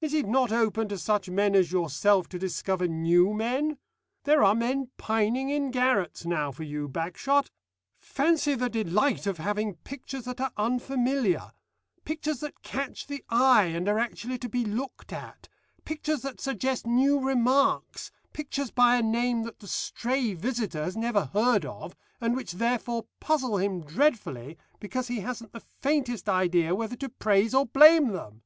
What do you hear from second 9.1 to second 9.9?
of having